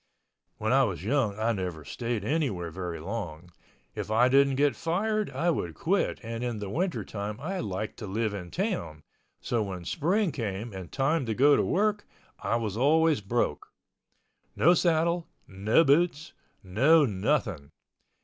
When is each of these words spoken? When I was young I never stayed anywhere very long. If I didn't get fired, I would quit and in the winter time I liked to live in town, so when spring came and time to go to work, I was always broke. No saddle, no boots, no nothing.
When 0.57 0.73
I 0.73 0.83
was 0.83 1.03
young 1.03 1.37
I 1.37 1.51
never 1.51 1.85
stayed 1.85 2.25
anywhere 2.25 2.71
very 2.71 2.99
long. 2.99 3.51
If 3.93 4.09
I 4.09 4.29
didn't 4.29 4.55
get 4.55 4.75
fired, 4.75 5.29
I 5.29 5.51
would 5.51 5.75
quit 5.75 6.17
and 6.23 6.43
in 6.43 6.57
the 6.57 6.71
winter 6.71 7.05
time 7.05 7.39
I 7.39 7.59
liked 7.59 7.97
to 7.97 8.07
live 8.07 8.33
in 8.33 8.49
town, 8.49 9.03
so 9.41 9.61
when 9.61 9.85
spring 9.85 10.31
came 10.31 10.73
and 10.73 10.91
time 10.91 11.27
to 11.27 11.35
go 11.35 11.55
to 11.55 11.63
work, 11.63 12.07
I 12.39 12.55
was 12.55 12.75
always 12.75 13.21
broke. 13.21 13.67
No 14.55 14.73
saddle, 14.73 15.27
no 15.47 15.83
boots, 15.83 16.33
no 16.63 17.05
nothing. 17.05 17.69